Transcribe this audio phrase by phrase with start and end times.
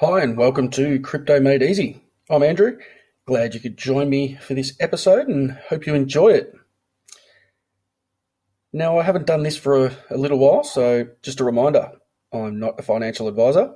[0.00, 2.02] Hi, and welcome to Crypto Made Easy.
[2.28, 2.76] I'm Andrew.
[3.24, 6.52] Glad you could join me for this episode and hope you enjoy it.
[8.74, 11.92] Now, I haven't done this for a, a little while, so just a reminder
[12.30, 13.74] I'm not a financial advisor.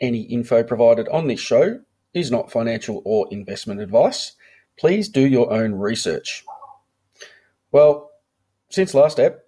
[0.00, 1.80] Any info provided on this show
[2.14, 4.36] is not financial or investment advice.
[4.78, 6.44] Please do your own research.
[7.72, 8.12] Well,
[8.70, 9.44] since last ep,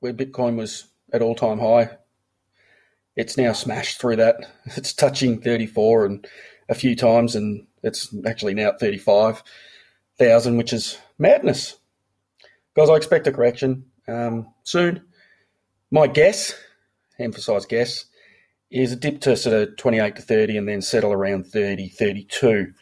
[0.00, 1.96] where Bitcoin was at all time high,
[3.16, 4.36] it's now smashed through that.
[4.76, 6.26] It's touching 34 and
[6.68, 11.76] a few times, and it's actually now at 35,000, which is madness.
[12.74, 15.02] Guys, I expect a correction um, soon.
[15.90, 16.54] My guess,
[17.18, 18.06] emphasize guess,
[18.70, 22.72] is a dip to sort of 28 to 30 and then settle around 30, 32.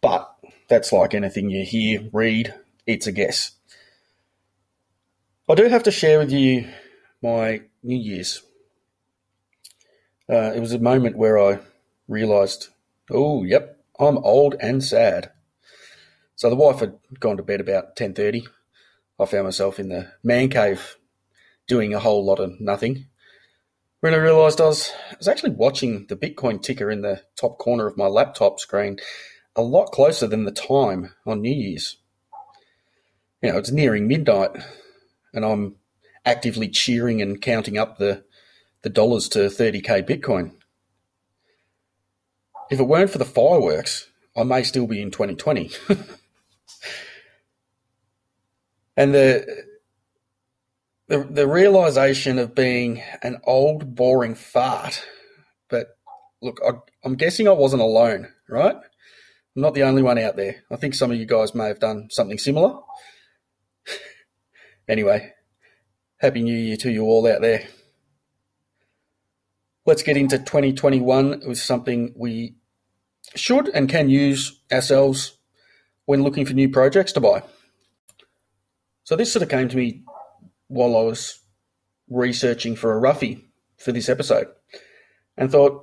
[0.00, 0.34] But
[0.68, 2.54] that's like anything you hear, read,
[2.86, 3.52] it's a guess.
[5.48, 6.68] I do have to share with you
[7.22, 8.42] my New Year's.
[10.30, 11.60] Uh, it was a moment where I
[12.08, 12.68] realised,
[13.10, 15.30] oh, yep, I'm old and sad.
[16.36, 18.46] So the wife had gone to bed about 10.30.
[19.20, 20.96] I found myself in the man cave
[21.66, 23.06] doing a whole lot of nothing.
[24.00, 27.58] When I realised I was, I was actually watching the Bitcoin ticker in the top
[27.58, 28.98] corner of my laptop screen
[29.56, 31.96] a lot closer than the time on New Year's.
[33.42, 34.50] You know, it's nearing midnight
[35.32, 35.76] and I'm
[36.24, 38.24] actively cheering and counting up the,
[38.84, 40.52] the dollars to 30k Bitcoin.
[42.70, 45.70] If it weren't for the fireworks, I may still be in 2020.
[48.96, 49.64] and the,
[51.08, 55.02] the the realization of being an old, boring fart.
[55.70, 55.96] But
[56.42, 56.72] look, I,
[57.04, 58.76] I'm guessing I wasn't alone, right?
[58.76, 60.56] I'm not the only one out there.
[60.70, 62.80] I think some of you guys may have done something similar.
[64.88, 65.32] anyway,
[66.18, 67.66] Happy New Year to you all out there.
[69.86, 72.56] Let's get into 2021 with something we
[73.34, 75.36] should and can use ourselves
[76.06, 77.42] when looking for new projects to buy.
[79.04, 80.02] So this sort of came to me
[80.68, 81.38] while I was
[82.08, 83.44] researching for a roughie
[83.76, 84.48] for this episode
[85.36, 85.82] and thought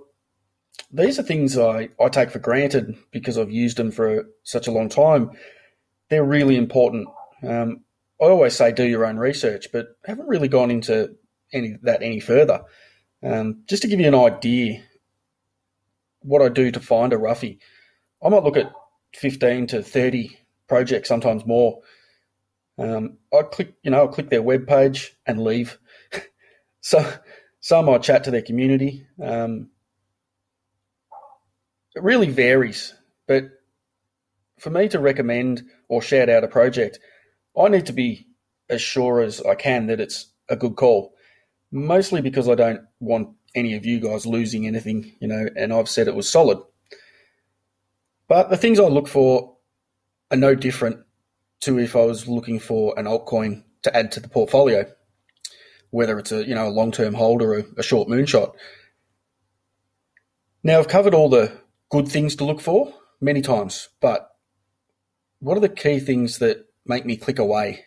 [0.92, 4.72] these are things I, I take for granted because I've used them for such a
[4.72, 5.32] long time.
[6.10, 7.08] They're really important.
[7.48, 7.84] Um,
[8.22, 11.16] I always say do your own research, but haven't really gone into
[11.54, 12.62] any that any further.
[13.24, 14.82] Um, just to give you an idea,
[16.22, 17.60] what I do to find a roughie,
[18.24, 18.72] I might look at
[19.16, 20.38] 15 to 30
[20.68, 21.82] projects, sometimes more.
[22.78, 25.78] Um, I click, you know, I click their web page and leave.
[26.82, 27.12] so
[27.60, 29.06] some I chat to their community.
[29.22, 29.70] Um,
[31.96, 32.94] it really varies,
[33.28, 33.50] but
[34.60, 37.00] for me to recommend or shout out a project,
[37.58, 38.28] I need to be
[38.70, 41.14] as sure as I can that it's a good call.
[41.72, 45.90] Mostly because I don't want any of you guys losing anything, you know, and I've
[45.90, 46.60] said it was solid.
[48.28, 49.58] But the things I look for
[50.32, 51.00] are no different
[51.62, 54.86] to if I was looking for an altcoin to add to the portfolio,
[55.90, 58.54] whether it's a you know a long term hold or a, a short moonshot.
[60.64, 61.52] Now I've covered all the
[61.90, 64.30] good things to look for many times, but
[65.40, 67.86] what are the key things that make me click away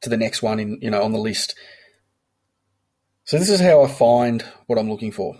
[0.00, 1.54] to the next one in you know on the list.
[3.28, 5.36] So this is how I find what I'm looking for.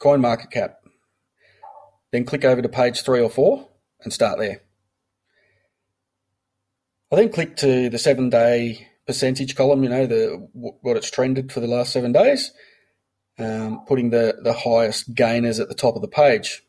[0.00, 0.80] Coin market cap.
[2.10, 3.68] Then click over to page three or four
[4.00, 4.62] and start there.
[7.12, 11.52] I then click to the seven day percentage column, you know, the what it's trended
[11.52, 12.50] for the last seven days,
[13.38, 16.64] um, putting the, the highest gainers at the top of the page.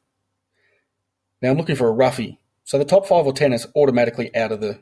[1.41, 2.37] Now I'm looking for a roughie.
[2.63, 4.81] So the top five or ten is automatically out of the,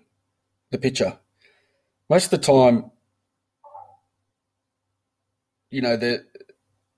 [0.70, 1.18] the picture.
[2.10, 2.92] Most of the time,
[5.70, 6.24] you know, they're,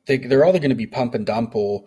[0.06, 1.86] they're, either going to be pump and dump or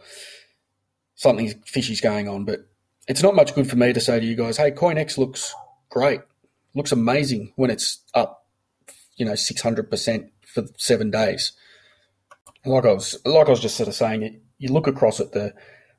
[1.14, 2.44] something fishy's going on.
[2.44, 2.60] But
[3.08, 5.54] it's not much good for me to say to you guys, hey, CoinX looks
[5.90, 6.20] great,
[6.74, 8.46] looks amazing when it's up,
[9.16, 11.52] you know, 600% for seven days.
[12.64, 15.54] Like I was, like I was just sort of saying, you look across at the,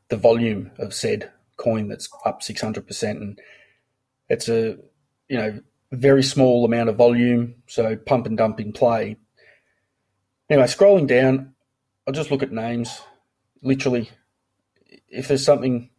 [0.10, 3.12] the volume of said coin that's up 600%.
[3.12, 3.40] And
[4.30, 4.78] it's a,
[5.28, 5.60] you know,
[5.92, 9.18] very small amount of volume, so pump and dump in play.
[10.50, 11.54] Anyway, scrolling down,
[12.06, 13.02] I'll just look at names.
[13.62, 14.10] Literally,
[15.08, 15.90] if there's something,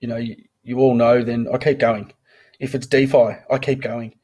[0.00, 2.12] you know, you, you all know, then I keep going.
[2.60, 4.14] If it's DeFi, I keep going.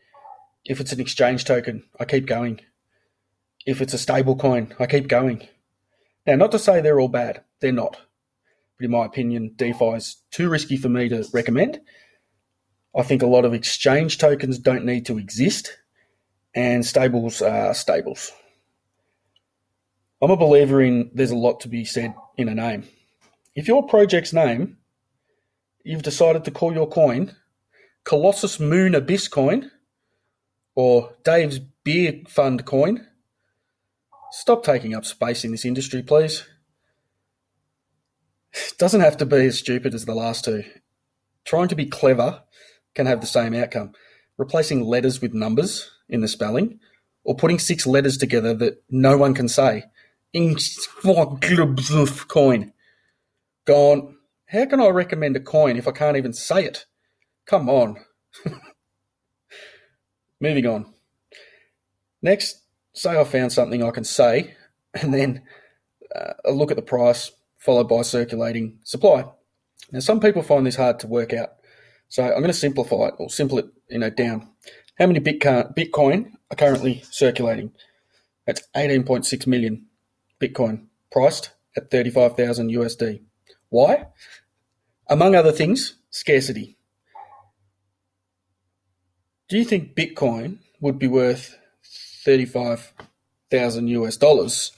[0.65, 2.61] If it's an exchange token, I keep going.
[3.67, 5.49] If it's a stable coin, I keep going.
[6.27, 7.97] Now, not to say they're all bad, they're not.
[8.79, 11.81] But in my opinion, DeFi is too risky for me to recommend.
[12.97, 15.77] I think a lot of exchange tokens don't need to exist,
[16.55, 18.33] and stables are stables.
[20.25, 22.85] I'm a believer in there's a lot to be said in a name.
[23.55, 24.79] if your project's name,
[25.85, 27.37] you've decided to call your coin
[28.05, 29.71] Colossus Moon Abyss coin
[30.75, 33.07] or Dave's Beer Fund coin,
[34.31, 36.47] stop taking up space in this industry, please.
[38.55, 40.65] It doesn't have to be as stupid as the last two.
[41.45, 42.45] Trying to be clever
[42.95, 43.93] can have the same outcome.
[44.39, 46.81] Replacing letters with numbers in the spelling,
[47.25, 49.85] or putting six letters together that no one can say.
[52.27, 52.73] Coin.
[53.67, 54.17] Gone.
[54.47, 56.87] How can I recommend a coin if I can't even say it?
[57.47, 57.97] Come on.
[60.41, 60.93] Moving on.
[62.21, 62.63] Next,
[62.95, 64.55] say I found something I can say,
[64.95, 65.43] and then
[66.15, 69.25] uh, a look at the price, followed by circulating supply.
[69.93, 71.53] Now, some people find this hard to work out,
[72.09, 74.49] so I'm going to simplify it or simple it, you know, down.
[74.99, 77.73] How many Bitcoin are currently circulating?
[78.47, 79.87] That's 18.6 million
[80.41, 83.23] Bitcoin priced at 35,000 USD.
[83.69, 84.07] Why?
[85.09, 86.77] Among other things, scarcity.
[89.49, 91.57] Do you think Bitcoin would be worth
[92.25, 94.73] 35,000 US dollars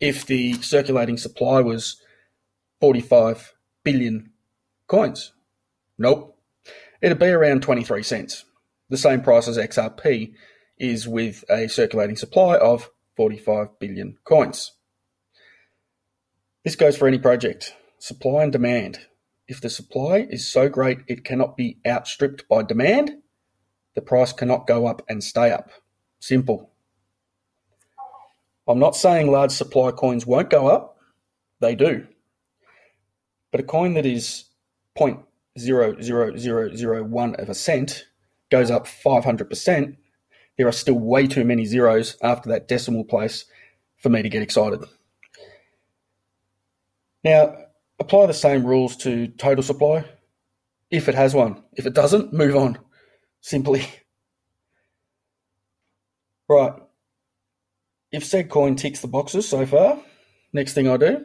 [0.00, 2.00] if the circulating supply was
[2.80, 4.30] 45 billion
[4.86, 5.32] coins?
[5.98, 6.38] Nope.
[7.00, 8.44] It'd be around 23 cents.
[8.88, 10.34] The same price as XRP
[10.78, 14.72] is with a circulating supply of 45 billion coins.
[16.64, 17.74] This goes for any project.
[17.98, 19.00] Supply and demand.
[19.46, 23.18] If the supply is so great it cannot be outstripped by demand,
[23.94, 25.68] the price cannot go up and stay up.
[26.20, 26.70] Simple.
[28.66, 30.96] I'm not saying large supply coins won't go up,
[31.60, 32.06] they do.
[33.52, 34.44] But a coin that is
[34.96, 38.06] 0.00001 of a cent
[38.50, 39.96] goes up 500%,
[40.56, 43.44] there are still way too many zeros after that decimal place
[43.98, 44.82] for me to get excited.
[47.24, 47.56] Now,
[47.98, 50.04] apply the same rules to total supply
[50.90, 51.62] if it has one.
[51.72, 52.78] If it doesn't, move on.
[53.40, 53.86] Simply.
[56.46, 56.74] Right.
[58.12, 59.98] If said coin ticks the boxes so far,
[60.52, 61.24] next thing I do,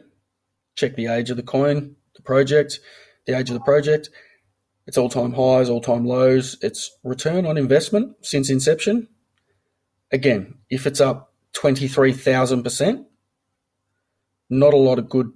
[0.76, 2.80] check the age of the coin, the project,
[3.26, 4.08] the age of the project,
[4.86, 9.08] its all time highs, all time lows, its return on investment since inception.
[10.10, 13.04] Again, if it's up 23,000%,
[14.48, 15.30] not a lot of good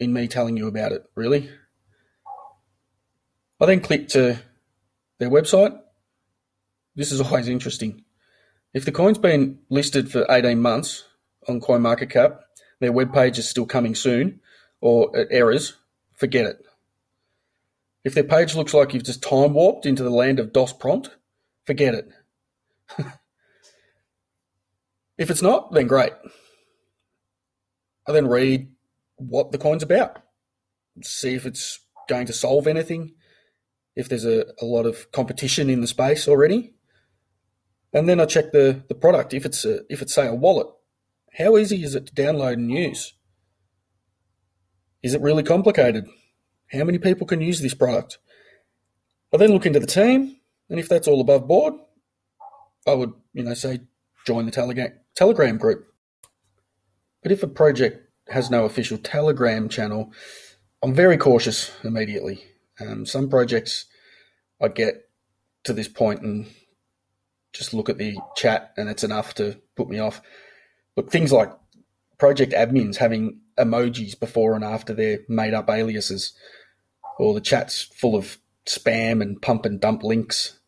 [0.00, 1.50] in me telling you about it, really.
[3.60, 4.38] I then click to
[5.18, 5.78] their website
[6.98, 8.02] this is always interesting.
[8.74, 11.04] If the coin's been listed for 18 months
[11.46, 12.40] on CoinMarketCap,
[12.80, 14.40] their web page is still coming soon,
[14.80, 15.74] or it errors,
[16.16, 16.58] forget it.
[18.02, 21.10] If their page looks like you've just time warped into the land of DOS prompt,
[21.64, 22.08] forget it.
[25.18, 26.14] if it's not, then great.
[28.08, 28.72] I then read
[29.18, 30.22] what the coin's about,
[31.02, 33.14] see if it's going to solve anything,
[33.94, 36.72] if there's a, a lot of competition in the space already,
[37.92, 39.34] and then I check the, the product.
[39.34, 40.68] If it's a, if it's say a wallet,
[41.36, 43.14] how easy is it to download and use?
[45.02, 46.06] Is it really complicated?
[46.72, 48.18] How many people can use this product?
[49.32, 50.36] I then look into the team,
[50.68, 51.74] and if that's all above board,
[52.86, 53.80] I would, you know, say
[54.26, 55.86] join the Telegram Telegram group.
[57.22, 60.12] But if a project has no official Telegram channel,
[60.82, 62.44] I'm very cautious immediately.
[62.80, 63.86] Um, some projects
[64.60, 65.08] I get
[65.64, 66.46] to this point and
[67.52, 70.20] just look at the chat and it's enough to put me off.
[70.96, 71.52] Look, things like
[72.18, 76.32] project admins having emojis before and after their made up aliases,
[77.18, 80.58] or the chat's full of spam and pump and dump links.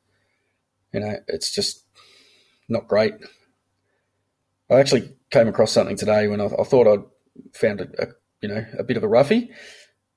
[0.92, 1.84] You know, it's just
[2.68, 3.14] not great.
[4.68, 7.04] I actually came across something today when I, I thought I'd
[7.54, 8.06] found a, a,
[8.40, 9.50] you know a bit of a roughie,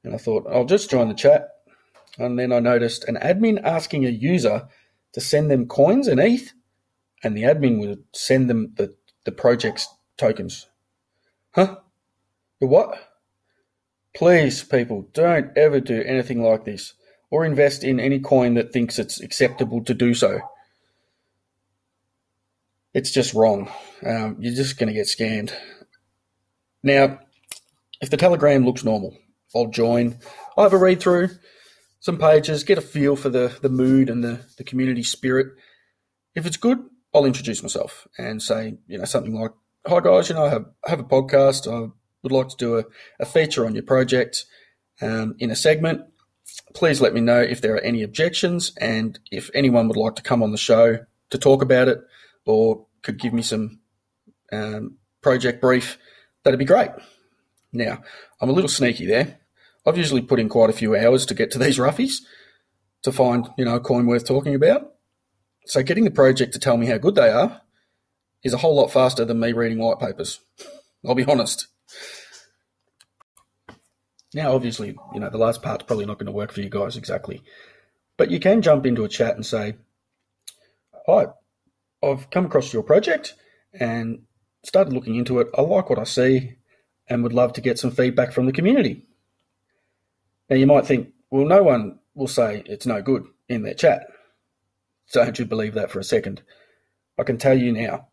[0.04, 1.50] and I thought I'll just join the chat,
[2.18, 4.68] and then I noticed an admin asking a user
[5.14, 6.54] to send them coins and ETH,
[7.24, 9.88] and the admin would send them the, the project's
[10.18, 10.68] tokens.
[11.52, 11.78] Huh?
[12.60, 12.98] The what?
[14.16, 16.94] Please, people, don't ever do anything like this
[17.32, 20.40] or invest in any coin that thinks it's acceptable to do so.
[22.94, 23.72] It's just wrong.
[24.06, 25.52] Um, you're just going to get scammed.
[26.84, 27.20] Now,
[28.02, 29.18] if the Telegram looks normal,
[29.56, 30.20] I'll join.
[30.58, 31.30] I'll have a read through
[32.04, 35.48] some pages, get a feel for the, the mood and the, the community spirit.
[36.36, 36.80] If it's good,
[37.14, 39.52] I'll introduce myself and say, you know, something like,
[39.88, 41.66] Hi guys, you know, I have, I have a podcast.
[41.66, 41.90] I
[42.22, 42.84] would like to do a,
[43.22, 44.46] a feature on your project
[45.02, 46.02] um, in a segment.
[46.74, 50.24] Please let me know if there are any objections and if anyone would like to
[50.24, 50.98] come on the show
[51.30, 52.00] to talk about it
[52.46, 53.80] or could give me some
[54.52, 55.98] um, project brief,
[56.44, 56.92] that'd be great.
[57.72, 58.04] Now,
[58.40, 59.40] I'm a little sneaky there.
[59.86, 62.22] I've usually put in quite a few hours to get to these roughies
[63.02, 64.94] to find, you know, a coin worth talking about.
[65.66, 67.62] So getting the project to tell me how good they are
[68.44, 70.40] is a whole lot faster than me reading white papers.
[71.06, 71.68] I'll be honest.
[74.34, 76.98] Now, obviously, you know, the last part's probably not going to work for you guys
[76.98, 77.44] exactly.
[78.18, 79.76] But you can jump into a chat and say,
[81.08, 81.28] Hi,
[82.02, 83.36] I've come across your project
[83.74, 84.24] and
[84.64, 85.50] started looking into it.
[85.58, 86.56] I like what I see
[87.08, 89.06] and would love to get some feedback from the community.
[90.50, 94.08] Now, you might think, well, no one will say it's no good in their chat.
[95.12, 96.42] Don't you believe that for a second.
[97.20, 98.08] I can tell you now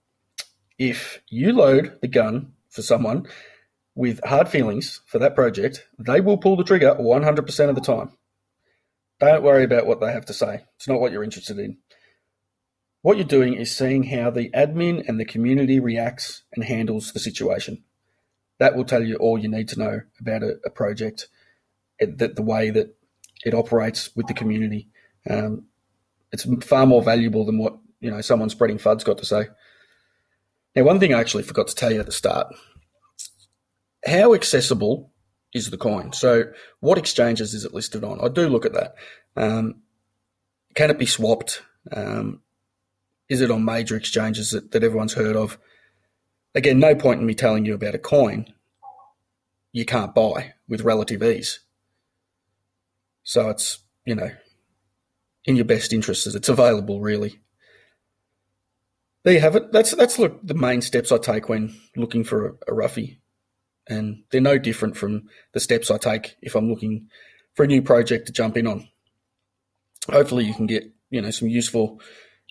[0.79, 3.27] if you load the gun for someone
[3.95, 8.13] with hard feelings for that project, they will pull the trigger 100% of the time.
[9.21, 10.65] Don't worry about what they have to say.
[10.77, 11.77] It's not what you're interested in.
[13.03, 17.21] What you're doing is seeing how the admin and the community reacts and handles the
[17.21, 17.83] situation.
[18.59, 21.29] That will tell you all you need to know about a, a project,
[21.99, 22.95] that the way that
[23.45, 24.89] it operates with the community.
[25.29, 25.67] Um,
[26.31, 29.49] it's far more valuable than what you know someone spreading FUD's got to say.
[30.77, 32.55] Now, one thing I actually forgot to tell you at the start:
[34.07, 35.11] how accessible
[35.55, 36.13] is the coin?
[36.13, 36.45] So,
[36.81, 38.21] what exchanges is it listed on?
[38.21, 38.95] I do look at that.
[39.37, 39.83] Um,
[40.75, 41.63] can it be swapped?
[41.91, 42.43] Um,
[43.31, 45.57] is it on major exchanges that, that everyone's heard of?
[46.55, 48.53] Again, no point in me telling you about a coin
[49.73, 51.61] you can't buy with relative ease.
[53.23, 54.33] So it's, you know,
[55.45, 57.39] in your best interest as it's available, really.
[59.23, 59.71] There you have it.
[59.71, 63.21] That's that's look the main steps I take when looking for a, a roughie,
[63.87, 67.09] and they're no different from the steps I take if I'm looking
[67.55, 68.89] for a new project to jump in on.
[70.11, 72.01] Hopefully, you can get you know some useful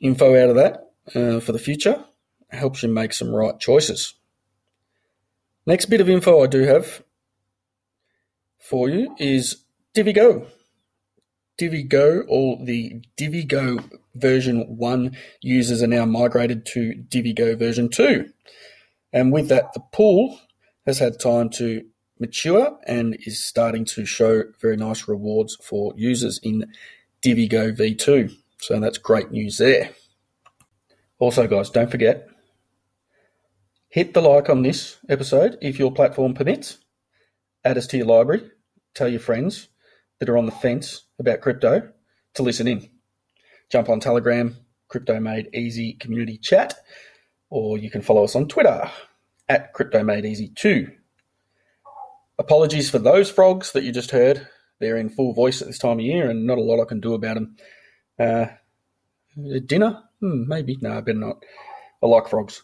[0.02, 2.04] info out of that uh, for the future.
[2.50, 4.16] Helps you make some right choices.
[5.66, 7.04] Next bit of info I do have
[8.60, 9.58] for you is
[9.96, 10.48] DiviGo.
[11.60, 18.30] DiviGo or the DiviGo version 1 users are now migrated to DiviGo version 2.
[19.12, 20.40] And with that, the pool
[20.86, 21.86] has had time to
[22.20, 26.66] mature and is starting to show very nice rewards for users in
[27.22, 28.36] DiviGo v2.
[28.60, 29.92] So that's great news there.
[31.18, 32.28] Also, guys, don't forget
[33.90, 36.78] hit the like on this episode if your platform permits.
[37.66, 38.50] Add us to your library.
[38.94, 39.68] Tell your friends
[40.20, 41.90] that are on the fence about crypto
[42.36, 42.90] to listen in.
[43.72, 44.56] Jump on Telegram,
[44.88, 46.76] Crypto Made Easy Community Chat,
[47.50, 48.90] or you can follow us on Twitter
[49.48, 50.92] at Crypto Made Easy 2.
[52.38, 54.48] Apologies for those frogs that you just heard.
[54.80, 57.02] They're in full voice at this time of year, and not a lot I can
[57.02, 57.58] do about them.
[58.20, 58.48] Uh,
[59.66, 60.04] dinner?
[60.20, 60.78] Hmm, maybe.
[60.82, 61.44] No, I better not.
[62.04, 62.64] I like frogs.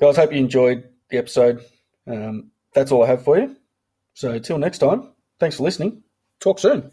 [0.00, 1.64] Guys, hope you enjoyed the episode.
[2.06, 3.56] Um, that's all I have for you.
[4.14, 6.02] So, till next time, thanks for listening.
[6.40, 6.90] Talk soon.